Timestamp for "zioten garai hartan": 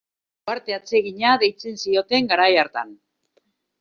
1.85-2.99